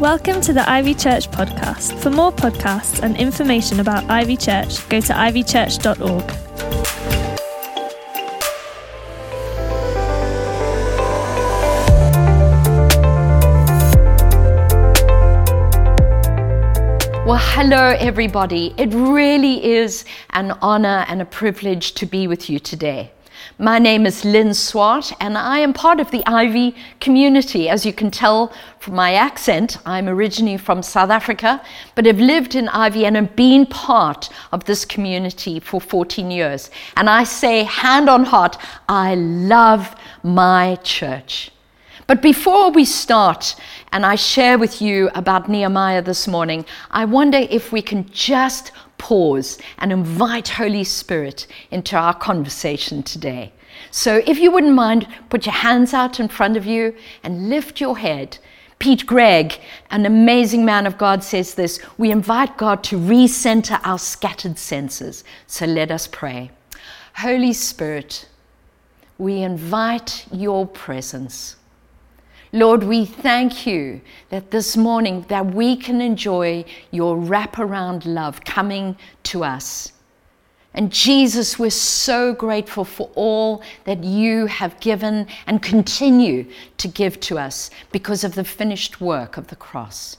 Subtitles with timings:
[0.00, 1.92] Welcome to the Ivy Church podcast.
[2.00, 6.24] For more podcasts and information about Ivy Church, go to ivychurch.org.
[17.26, 18.74] Well, hello, everybody.
[18.78, 23.12] It really is an honor and a privilege to be with you today.
[23.58, 27.68] My name is Lynn Swart, and I am part of the Ivy community.
[27.68, 31.62] As you can tell from my accent, I'm originally from South Africa,
[31.94, 36.70] but have lived in Ivy and have been part of this community for 14 years.
[36.96, 38.56] And I say, hand on heart,
[38.88, 41.50] I love my church.
[42.06, 43.54] But before we start,
[43.92, 48.72] and I share with you about Nehemiah this morning, I wonder if we can just
[49.00, 53.50] pause and invite Holy Spirit into our conversation today.
[53.90, 57.80] So if you wouldn't mind, put your hands out in front of you and lift
[57.80, 58.38] your head.
[58.78, 59.58] Pete Greig,
[59.90, 65.24] an amazing man of God, says this We invite God to recenter our scattered senses.
[65.46, 66.50] So let us pray.
[67.16, 68.28] Holy Spirit,
[69.18, 71.56] we invite your presence.
[72.52, 78.96] Lord, we thank you that this morning that we can enjoy your wraparound love coming
[79.24, 79.92] to us.
[80.74, 86.46] And Jesus, we're so grateful for all that you have given and continue
[86.78, 90.16] to give to us because of the finished work of the cross.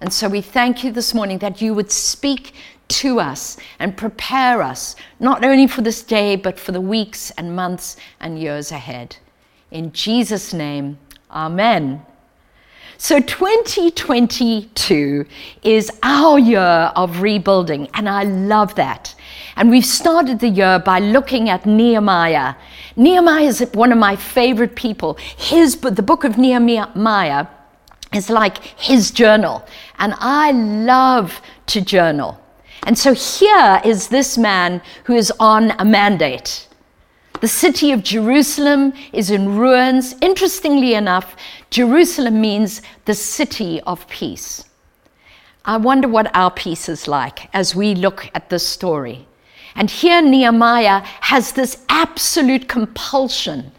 [0.00, 2.52] And so we thank you this morning that you would speak
[2.88, 7.56] to us and prepare us, not only for this day, but for the weeks and
[7.56, 9.16] months and years ahead.
[9.70, 10.98] In Jesus' name,
[11.30, 12.04] Amen.
[13.00, 15.24] So 2022
[15.62, 19.14] is our year of rebuilding, and I love that.
[19.54, 22.54] And we've started the year by looking at Nehemiah.
[22.96, 25.16] Nehemiah is one of my favorite people.
[25.36, 27.46] His the book of Nehemiah
[28.12, 29.64] is like his journal,
[29.98, 32.40] and I love to journal.
[32.84, 36.67] And so here is this man who is on a mandate.
[37.40, 40.16] The city of Jerusalem is in ruins.
[40.20, 41.36] Interestingly enough,
[41.70, 44.64] Jerusalem means the city of peace.
[45.64, 49.26] I wonder what our peace is like as we look at this story.
[49.76, 53.70] And here Nehemiah has this absolute compulsion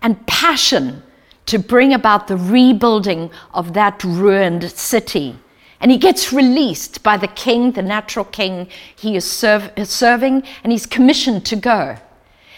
[0.00, 1.02] and passion
[1.46, 5.36] to bring about the rebuilding of that ruined city.
[5.80, 10.86] And he gets released by the king, the natural king he is, serving, and he's
[10.86, 11.96] commissioned to go.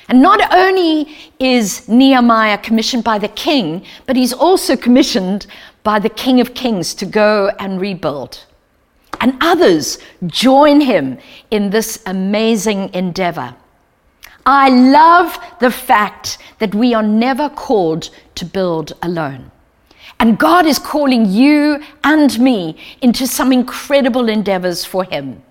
[0.08, 5.46] And not only is Nehemiah commissioned by the king, but he's also commissioned
[5.82, 8.44] by the King of Kings to go and rebuild.
[9.20, 11.18] And others join him
[11.50, 13.54] in this amazing endeavor.
[14.46, 19.50] I love the fact that we are never called to build alone.
[20.20, 25.42] And God is calling you and me into some incredible endeavors for Him.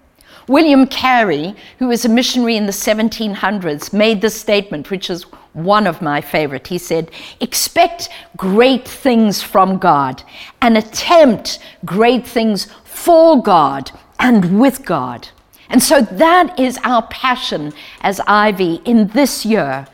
[0.48, 5.24] William Carey, who was a missionary in the 1700s, made this statement, which is
[5.54, 6.68] one of my favorite.
[6.68, 10.24] He said, Expect great things from God
[10.62, 15.28] and attempt great things for God and with God.
[15.70, 19.88] And so that is our passion as Ivy in this year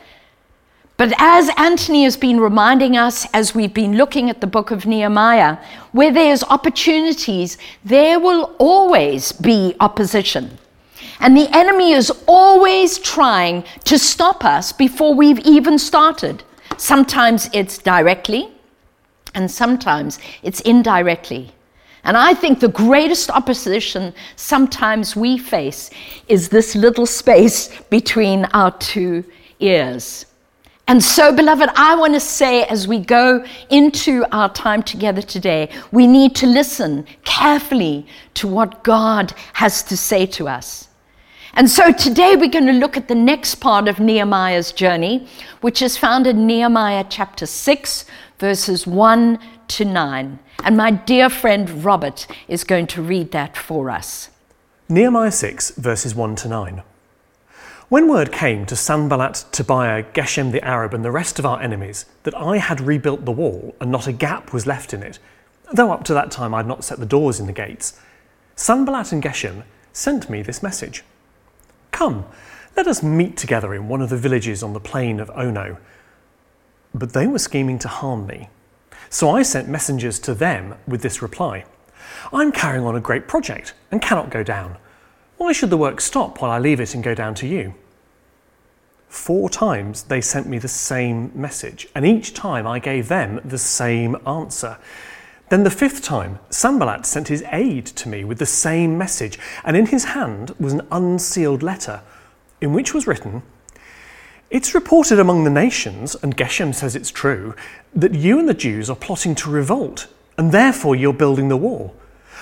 [1.00, 4.86] but as Anthony has been reminding us as we've been looking at the book of
[4.86, 5.58] Nehemiah,
[5.94, 10.58] where there's opportunities, there will always be opposition.
[11.22, 16.44] And the enemy is always trying to stop us before we've even started.
[16.76, 18.50] Sometimes it's directly,
[19.34, 21.54] and sometimes it's indirectly.
[22.04, 25.92] And I think the greatest opposition sometimes we face
[26.28, 29.24] is this little space between our two
[29.62, 30.26] ears.
[30.90, 35.70] And so, beloved, I want to say as we go into our time together today,
[35.92, 40.88] we need to listen carefully to what God has to say to us.
[41.54, 45.28] And so today we're going to look at the next part of Nehemiah's journey,
[45.62, 48.06] which is found in Nehemiah chapter 6,
[48.40, 50.40] verses 1 to 9.
[50.64, 54.32] And my dear friend Robert is going to read that for us.
[54.90, 56.82] Nehemiah 6, verses 1 to 9.
[57.90, 62.06] When word came to Sanballat, Tobiah, Geshem the Arab, and the rest of our enemies
[62.22, 65.18] that I had rebuilt the wall and not a gap was left in it,
[65.74, 68.00] though up to that time I had not set the doors in the gates,
[68.56, 71.04] Sanballat and Geshem sent me this message
[71.90, 72.26] Come,
[72.78, 75.80] let us meet together in one of the villages on the plain of Ono.
[76.94, 78.50] But they were scheming to harm me.
[79.10, 81.66] So I sent messengers to them with this reply
[82.32, 84.78] I'm carrying on a great project and cannot go down.
[85.38, 87.74] Why should the work stop while I leave it and go down to you?
[89.10, 93.58] Four times they sent me the same message, and each time I gave them the
[93.58, 94.78] same answer.
[95.50, 99.76] Then the fifth time, Sanballat sent his aide to me with the same message, and
[99.76, 102.02] in his hand was an unsealed letter,
[102.62, 103.42] in which was written,
[104.52, 107.56] It's reported among the nations, and Geshem says it's true,
[107.96, 110.06] that you and the Jews are plotting to revolt,
[110.38, 111.96] and therefore you're building the wall.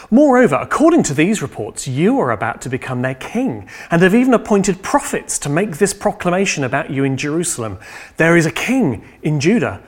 [0.10, 4.34] Moreover, according to these reports, you are about to become their king, and have even
[4.34, 7.78] appointed prophets to make this proclamation about you in Jerusalem
[8.16, 9.82] There is a king in Judah.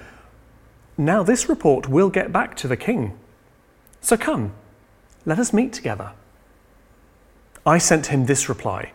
[0.97, 3.17] Now, this report will get back to the king.
[4.01, 4.53] So come,
[5.25, 6.11] let us meet together.
[7.65, 8.91] I sent him this reply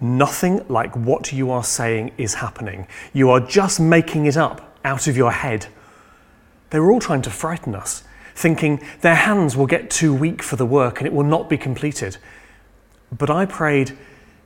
[0.00, 2.88] Nothing like what you are saying is happening.
[3.12, 5.66] You are just making it up out of your head.
[6.70, 8.02] They were all trying to frighten us
[8.34, 11.56] thinking their hands will get too weak for the work and it will not be
[11.56, 12.16] completed.
[13.16, 13.96] But I prayed,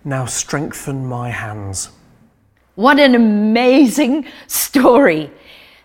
[0.04, 1.90] Now strengthen my hands.
[2.74, 5.30] What an amazing story.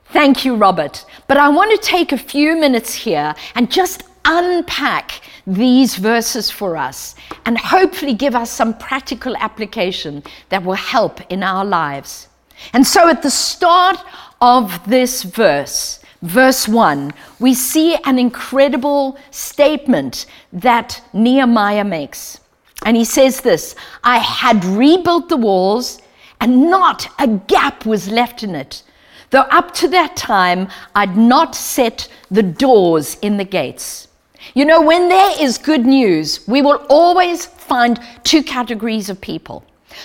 [0.06, 1.06] Thank you, Robert.
[1.27, 6.75] But I want to take a few minutes here and just unpack these verses for
[6.75, 7.15] us
[7.45, 12.27] and hopefully give us some practical application that will help in our lives.
[12.74, 13.98] And so at the start
[14.42, 22.40] of this verse, verse 1, we see an incredible statement that Nehemiah makes.
[22.84, 26.02] And he says this I had rebuilt the walls,
[26.40, 28.84] and not a gap was left in it.
[29.30, 34.08] Though up to that time, I'd not set the doors in the gates.
[34.56, 39.64] You know, when there is good news, we will always find two categories of people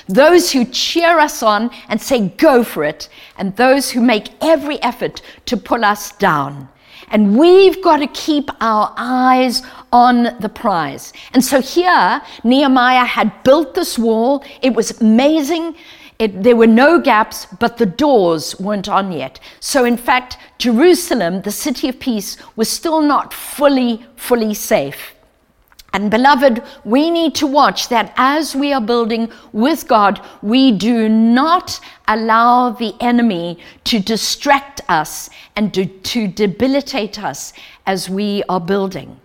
[0.08, 4.82] those who cheer us on and say, go for it, and those who make every
[4.82, 6.68] effort to pull us down.
[7.08, 9.62] And we've got to keep our eyes
[9.92, 11.12] on the prize.
[11.34, 14.44] And so here, Nehemiah had built this wall.
[14.60, 15.76] It was amazing.
[16.18, 19.38] It, there were no gaps, but the doors weren't on yet.
[19.60, 25.15] So, in fact, Jerusalem, the city of peace, was still not fully, fully safe.
[25.96, 31.08] And beloved, we need to watch that as we are building with God, we do
[31.08, 37.54] not allow the enemy to distract us and to, to debilitate us
[37.86, 39.18] as we are building.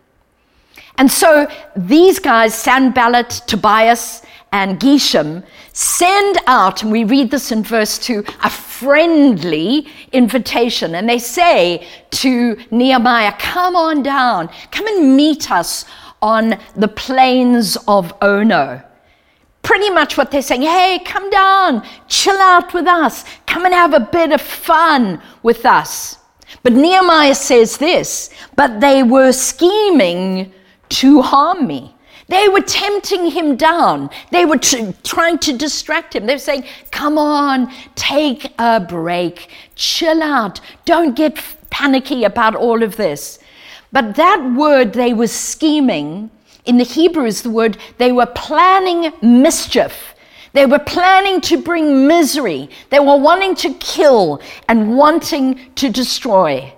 [0.96, 1.46] And so
[1.76, 4.22] these guys, Sanballat, Tobias,
[4.54, 10.96] and Geshem, send out, and we read this in verse 2, a friendly invitation.
[10.96, 15.84] And they say to Nehemiah, Come on down, come and meet us
[16.22, 18.82] on the plains of Ono.
[19.64, 23.94] Pretty much what they're saying hey, come down, chill out with us, come and have
[23.94, 26.18] a bit of fun with us.
[26.64, 30.52] But Nehemiah says this, but they were scheming
[30.90, 31.96] to harm me.
[32.28, 34.10] They were tempting him down.
[34.32, 36.26] They were t- trying to distract him.
[36.26, 42.84] They were saying, Come on, take a break, chill out, don't get panicky about all
[42.84, 43.40] of this.
[43.92, 46.32] But that word they were scheming,
[46.66, 50.16] in the Hebrew is the word they were planning mischief.
[50.54, 52.70] They were planning to bring misery.
[52.90, 56.74] They were wanting to kill and wanting to destroy.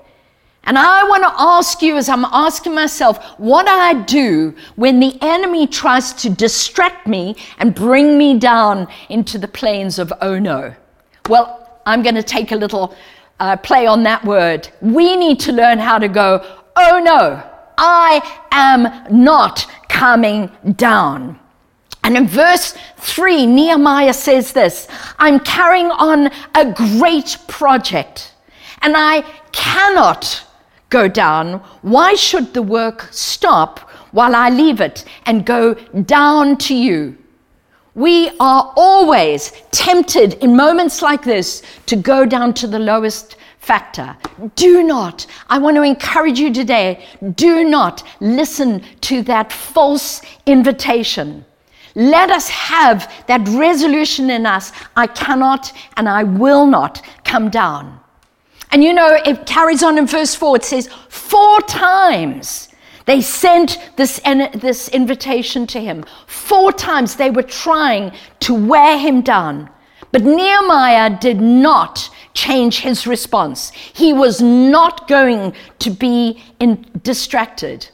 [0.65, 4.99] And I want to ask you, as I'm asking myself, what do I do when
[4.99, 10.73] the enemy tries to distract me and bring me down into the plains of Ono.
[11.27, 12.95] Well, I'm going to take a little
[13.41, 14.69] uh, play on that word.
[14.81, 17.43] We need to learn how to go, oh no,
[17.77, 18.21] I
[18.51, 21.39] am not coming down.
[22.03, 28.33] And in verse 3, Nehemiah says this I'm carrying on a great project,
[28.81, 29.21] and I
[29.51, 30.45] cannot
[30.89, 31.59] go down.
[31.81, 33.79] Why should the work stop
[34.11, 37.17] while I leave it and go down to you?
[37.95, 44.15] We are always tempted in moments like this to go down to the lowest factor.
[44.55, 51.45] Do not, I want to encourage you today, do not listen to that false invitation.
[51.95, 57.99] Let us have that resolution in us I cannot and I will not come down.
[58.71, 62.69] And you know, it carries on in verse 4, it says, Four times
[63.05, 64.19] they sent this,
[64.55, 66.03] this invitation to him.
[66.27, 69.69] Four times they were trying to wear him down.
[70.11, 73.71] But Nehemiah did not change his response.
[73.71, 77.89] He was not going to be in, distracted.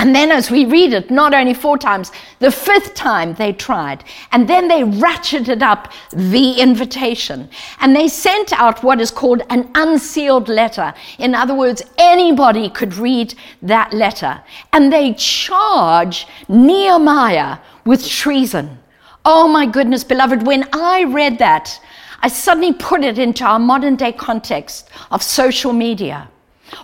[0.00, 4.04] And then, as we read it, not only four times, the fifth time they tried.
[4.30, 7.50] And then they ratcheted up the invitation.
[7.80, 10.94] And they sent out what is called an unsealed letter.
[11.18, 14.40] In other words, anybody could read that letter.
[14.72, 18.78] And they charge Nehemiah with treason.
[19.24, 21.80] Oh my goodness, beloved, when I read that,
[22.20, 26.28] I suddenly put it into our modern day context of social media.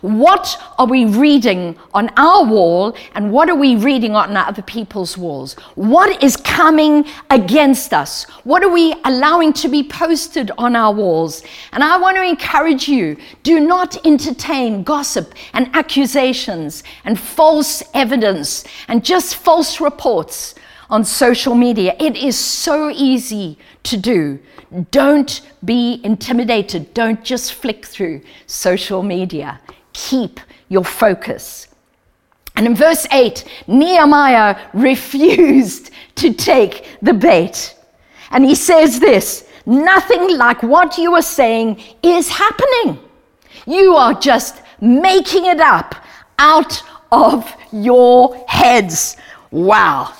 [0.00, 5.18] What are we reading on our wall and what are we reading on other people's
[5.18, 5.54] walls?
[5.74, 8.24] What is coming against us?
[8.44, 11.42] What are we allowing to be posted on our walls?
[11.72, 18.64] And I want to encourage you do not entertain gossip and accusations and false evidence
[18.88, 20.54] and just false reports
[20.90, 21.94] on social media.
[21.98, 24.38] It is so easy to do.
[24.90, 26.94] Don't be intimidated.
[26.94, 29.60] Don't just flick through social media
[29.94, 31.68] keep your focus.
[32.56, 37.74] And in verse 8, Nehemiah refused to take the bait.
[38.30, 42.98] And he says this nothing like what you are saying is happening.
[43.66, 45.94] You are just making it up
[46.38, 49.16] out of your heads.
[49.50, 50.12] Wow.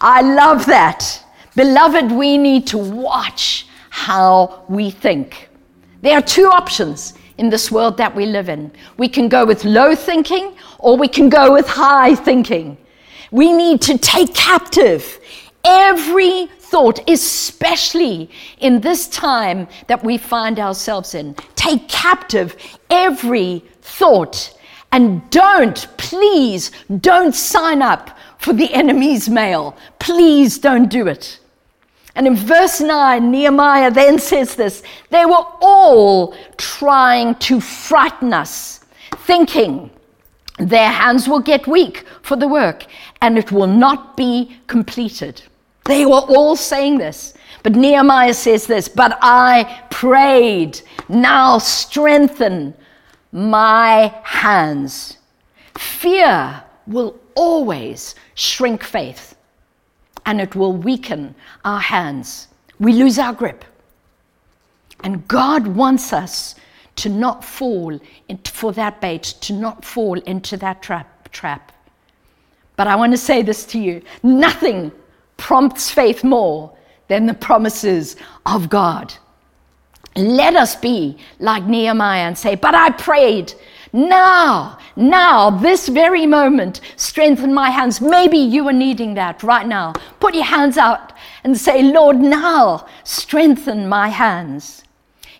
[0.00, 1.22] I love that.
[1.54, 5.48] Beloved, we need to watch how we think.
[6.02, 8.70] There are two options in this world that we live in.
[8.98, 12.76] We can go with low thinking or we can go with high thinking.
[13.30, 15.18] We need to take captive
[15.64, 21.34] every thought, especially in this time that we find ourselves in.
[21.54, 22.56] Take captive
[22.90, 24.56] every thought
[24.92, 29.76] and don't, please, don't sign up for the enemy's mail.
[29.98, 31.40] Please don't do it.
[32.14, 38.80] And in verse 9, Nehemiah then says this they were all trying to frighten us,
[39.18, 39.90] thinking
[40.58, 42.86] their hands will get weak for the work
[43.20, 45.42] and it will not be completed.
[45.84, 47.34] They were all saying this.
[47.62, 52.74] But Nehemiah says this, but I prayed, now strengthen
[53.32, 55.18] my hands.
[55.76, 59.36] Fear will always shrink faith
[60.24, 62.48] and it will weaken our hands.
[62.78, 63.64] We lose our grip.
[65.04, 66.56] And God wants us
[66.96, 71.72] to not fall into, for that bait, to not fall into that trap, trap.
[72.76, 74.92] But I want to say this to you nothing
[75.36, 76.74] prompts faith more
[77.08, 78.16] than the promises
[78.46, 79.12] of God.
[80.16, 83.52] Let us be like Nehemiah and say, But I prayed
[83.96, 87.98] now, now, this very moment, strengthen my hands.
[87.98, 89.94] Maybe you are needing that right now.
[90.20, 94.84] Put your hands out and say, Lord, now strengthen my hands.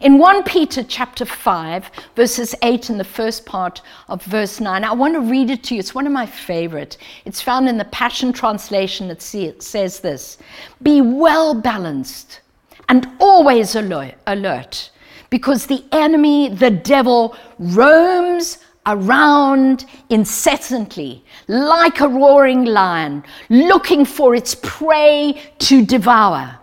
[0.01, 4.93] In 1 Peter chapter 5, verses 8 and the first part of verse 9, I
[4.93, 5.81] want to read it to you.
[5.81, 6.97] It's one of my favorite.
[7.27, 9.11] It's found in the Passion Translation.
[9.11, 10.39] It says this
[10.83, 12.41] Be well balanced
[12.89, 14.91] and always alert
[15.31, 24.55] because the enemy, the devil, roams around incessantly like a roaring lion, looking for its
[24.55, 26.59] prey to devour.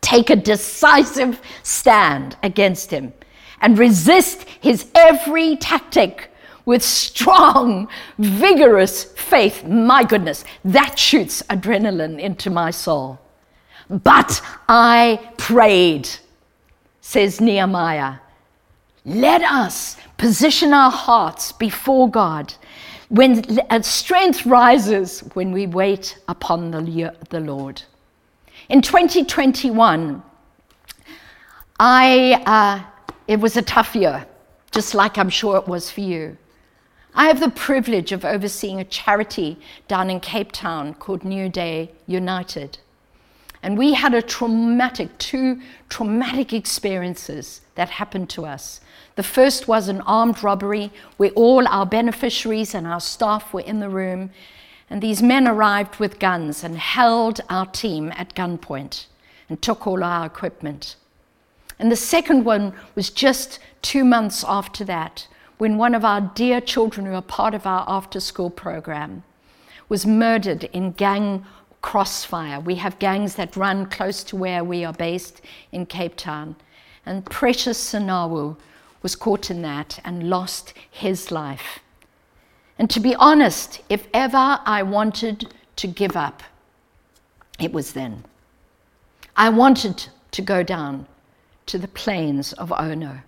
[0.00, 3.12] Take a decisive stand against him
[3.60, 6.30] and resist his every tactic
[6.64, 9.64] with strong, vigorous faith.
[9.64, 13.20] My goodness, that shoots adrenaline into my soul.
[13.88, 16.08] But I prayed
[17.10, 18.18] says Nehemiah.
[19.04, 22.54] Let us position our hearts before God
[23.08, 27.82] when strength rises when we wait upon the, the Lord.
[28.68, 30.22] In 2021,
[31.80, 34.24] I, uh, it was a tough year,
[34.70, 36.36] just like I'm sure it was for you.
[37.12, 41.90] I have the privilege of overseeing a charity down in Cape Town called New Day
[42.06, 42.78] United.
[43.62, 48.80] And we had a traumatic, two traumatic experiences that happened to us.
[49.16, 53.80] The first was an armed robbery where all our beneficiaries and our staff were in
[53.80, 54.30] the room.
[54.88, 59.06] And these men arrived with guns and held our team at gunpoint
[59.48, 60.96] and took all our equipment.
[61.78, 65.26] And the second one was just two months after that,
[65.58, 69.22] when one of our dear children, who are part of our after school program,
[69.88, 71.44] was murdered in gang
[71.82, 72.60] crossfire.
[72.60, 75.40] We have gangs that run close to where we are based
[75.72, 76.56] in Cape Town.
[77.06, 78.56] And Precious Sinawu
[79.02, 81.78] was caught in that and lost his life.
[82.78, 86.42] And to be honest, if ever I wanted to give up,
[87.58, 88.24] it was then.
[89.36, 91.06] I wanted to go down
[91.66, 93.20] to the plains of Ono.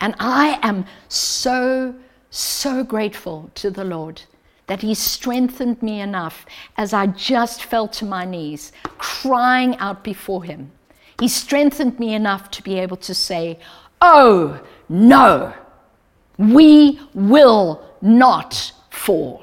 [0.00, 1.94] And I am so,
[2.30, 4.22] so grateful to the Lord
[4.70, 6.46] that He strengthened me enough
[6.76, 10.70] as I just fell to my knees, crying out before Him.
[11.18, 13.58] He strengthened me enough to be able to say,
[14.00, 15.52] Oh, no,
[16.38, 19.42] we will not fall.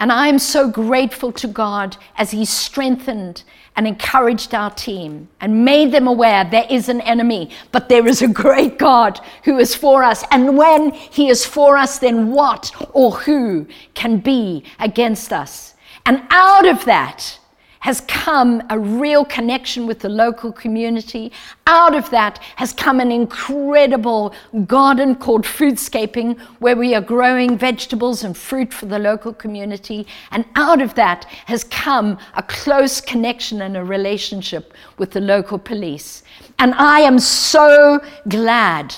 [0.00, 3.44] And I am so grateful to God as He strengthened
[3.76, 8.22] and encouraged our team and made them aware there is an enemy, but there is
[8.22, 10.24] a great God who is for us.
[10.30, 15.74] And when He is for us, then what or who can be against us?
[16.06, 17.38] And out of that,
[17.80, 21.32] has come a real connection with the local community.
[21.66, 24.34] Out of that has come an incredible
[24.66, 30.06] garden called Foodscaping, where we are growing vegetables and fruit for the local community.
[30.30, 35.58] And out of that has come a close connection and a relationship with the local
[35.58, 36.22] police.
[36.58, 38.94] And I am so glad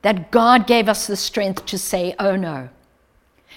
[0.00, 2.70] that God gave us the strength to say, oh no.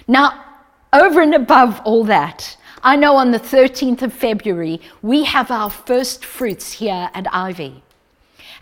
[0.06, 0.44] Now,
[0.92, 5.68] over and above all that, I know on the 13th of February, we have our
[5.68, 7.82] first fruits here at Ivy.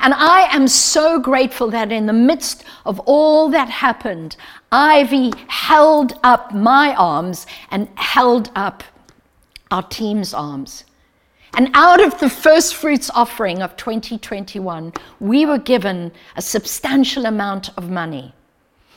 [0.01, 4.37] And I am so grateful that in the midst of all that happened,
[4.71, 8.83] Ivy held up my arms and held up
[9.71, 10.85] our team's arms.
[11.55, 17.71] And out of the first fruits offering of 2021, we were given a substantial amount
[17.77, 18.35] of money.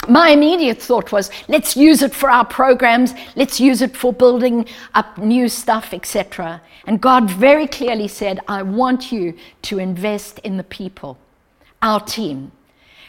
[0.08, 4.66] My immediate thought was, let's use it for our programs, let's use it for building
[4.96, 6.60] up new stuff, etc.
[6.88, 11.20] And God very clearly said, I want you to invest in the people,
[11.84, 12.52] our team.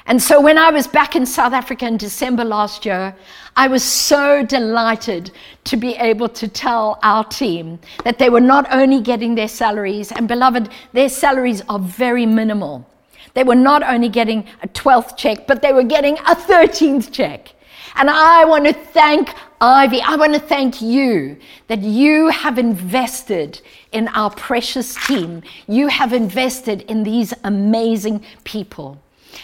[0.07, 3.15] And so when I was back in South Africa in December last year,
[3.57, 5.31] I was so delighted
[5.65, 10.11] to be able to tell our team that they were not only getting their salaries,
[10.13, 12.87] and beloved, their salaries are very minimal.
[13.35, 17.55] They were not only getting a 12th check, but they were getting a 13th check.
[17.95, 21.37] And I want to thank Ivy, I want to thank you
[21.69, 23.61] that you have invested
[23.93, 25.43] in our precious team.
[25.69, 29.01] You have invested in these amazing people.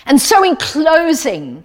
[0.07, 1.63] And so, in closing,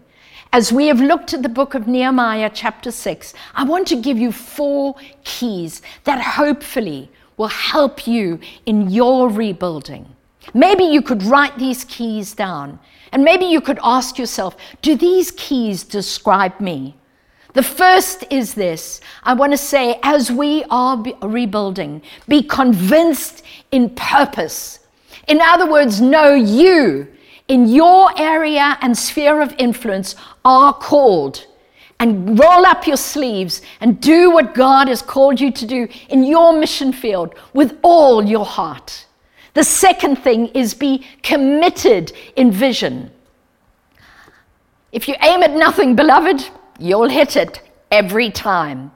[0.52, 4.20] as we have looked at the book of Nehemiah, chapter 6, I want to give
[4.20, 10.16] you four keys that hopefully will help you in your rebuilding.
[10.54, 12.80] Maybe you could write these keys down
[13.12, 16.96] and maybe you could ask yourself do these keys describe me?
[17.54, 23.92] The first is this I want to say, as we are rebuilding, be convinced in
[23.92, 24.80] purpose.
[25.28, 27.08] In other words, know you
[27.48, 31.46] in your area and sphere of influence are called.
[32.00, 36.24] And roll up your sleeves and do what God has called you to do in
[36.24, 39.06] your mission field with all your heart.
[39.54, 43.12] The second thing is be committed in vision.
[44.92, 46.48] If you aim at nothing, beloved,
[46.80, 47.62] you'll hit it
[47.92, 48.92] every time.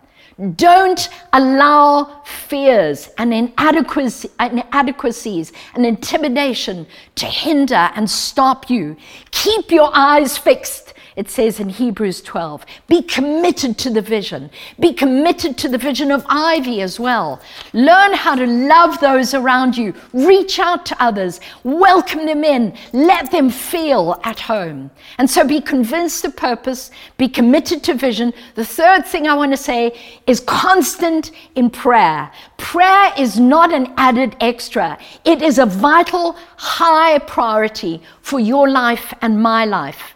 [0.55, 8.95] Don't allow fears and inadequacies and intimidation to hinder and stop you.
[9.31, 12.63] Keep your eyes fixed it says in Hebrews 12.
[12.87, 14.51] Be committed to the vision.
[14.79, 17.41] Be committed to the vision of Ivy as well.
[17.73, 19.95] Learn how to love those around you.
[20.13, 21.39] Reach out to others.
[21.63, 22.77] Welcome them in.
[22.93, 24.91] Let them feel at home.
[25.17, 26.91] And so be convinced of purpose.
[27.17, 28.31] Be committed to vision.
[28.53, 32.31] The third thing I want to say is constant in prayer.
[32.57, 39.13] Prayer is not an added extra, it is a vital, high priority for your life
[39.21, 40.13] and my life.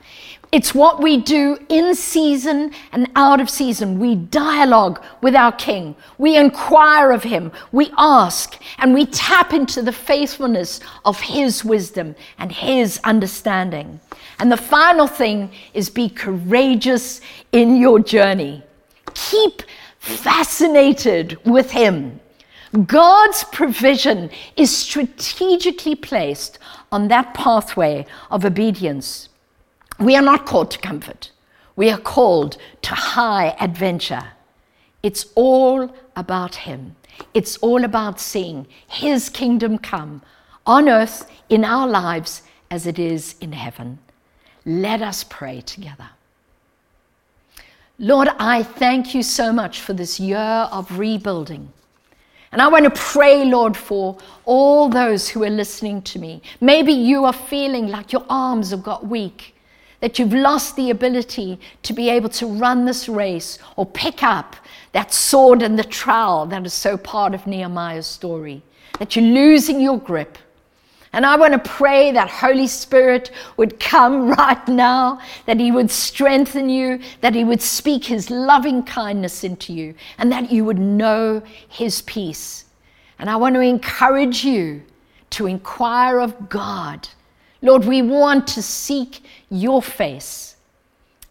[0.52, 4.00] It's what we do in season and out of season.
[4.00, 5.96] We dialogue with our King.
[6.18, 7.54] We inquire of him.
[7.72, 14.02] We ask and we tap into the faithfulness of his wisdom and his understanding.
[14.40, 17.22] And the final thing is be courageous
[17.54, 18.62] in your journey.
[19.14, 19.62] Keep
[20.00, 22.20] fascinated with him.
[22.88, 26.60] God's provision is strategically placed
[26.92, 29.30] on that pathway of obedience.
[30.02, 31.30] We are not called to comfort.
[31.76, 34.24] We are called to high adventure.
[35.04, 36.96] It's all about Him.
[37.36, 40.24] It's all about seeing His kingdom come
[40.66, 44.00] on earth in our lives as it is in heaven.
[44.66, 46.10] Let us pray together.
[48.00, 50.40] Lord, I thank you so much for this year
[50.72, 51.72] of rebuilding.
[52.52, 56.42] And I want to pray, Lord, for all those who are listening to me.
[56.60, 59.54] Maybe you are feeling like your arms have got weak
[60.02, 64.56] that you've lost the ability to be able to run this race or pick up
[64.92, 68.62] that sword and the trowel that is so part of Nehemiah's story,
[69.00, 70.38] that you're losing your grip.
[71.14, 75.92] And I want to pray that Holy Spirit would come right now, that He would
[75.92, 80.80] strengthen you, that He would speak His loving kindness into you, and that you would
[80.80, 82.66] know His peace.
[83.20, 84.82] And I want to encourage you
[85.32, 87.08] to inquire of God
[87.62, 90.52] Lord, we want to seek your face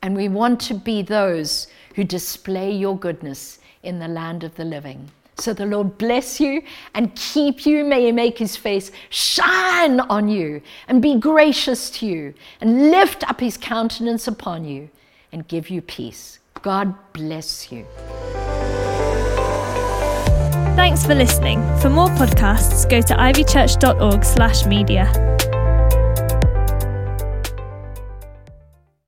[0.02, 4.64] And we want to be those who display your goodness in the land of the
[4.64, 5.10] living.
[5.36, 6.62] So the Lord bless you
[6.94, 7.84] and keep you.
[7.84, 13.28] May He make His face shine on you and be gracious to you and lift
[13.28, 14.90] up His countenance upon you
[15.32, 16.38] and give you peace.
[16.62, 17.86] God bless you.
[20.76, 21.60] Thanks for listening.
[21.78, 25.49] For more podcasts, go to ivychurch.org/media.